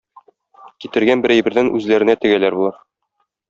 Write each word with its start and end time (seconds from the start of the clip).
Китергән 0.85 1.21
бер 1.25 1.35
әйбердән 1.37 1.71
үзләренә 1.81 2.19
тегәләр 2.25 2.61
болар. 2.61 2.85